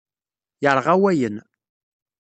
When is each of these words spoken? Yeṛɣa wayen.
Yeṛɣa 0.63 0.93
wayen. 1.01 1.35